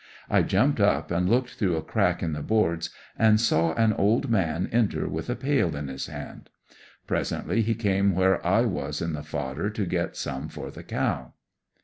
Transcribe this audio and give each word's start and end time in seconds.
I 0.31 0.41
jumped 0.41 0.79
up 0.79 1.11
and 1.11 1.29
looked 1.29 1.51
through 1.51 1.75
a 1.75 1.83
crack 1.83 2.23
in 2.23 2.33
the 2.33 2.41
boards 2.41 2.89
and 3.19 3.39
saw 3.39 3.75
an 3.75 3.93
old 3.93 4.31
man 4.31 4.67
enter 4.71 5.07
with 5.07 5.29
a 5.29 5.35
pail 5.35 5.75
in 5.75 5.89
his 5.89 6.07
hand. 6.07 6.49
Presently 7.05 7.61
he 7.61 7.75
came 7.75 8.15
where 8.15 8.43
I 8.43 8.61
was 8.61 8.99
in 8.99 9.13
the 9.13 9.21
fodder 9.21 9.69
to 9.69 9.85
get 9.85 10.17
some 10.17 10.49
for 10.49 10.71
the 10.71 10.81
cow. 10.81 11.33